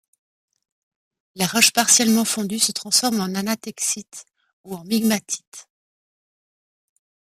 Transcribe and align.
La 1.35 1.45
roche 1.45 1.73
partiellement 1.73 2.25
fondue 2.25 2.57
se 2.57 2.71
transforme 2.71 3.19
en 3.19 3.35
anatexite 3.35 4.25
ou 4.63 4.73
en 4.73 4.83
migmatite. 4.83 5.69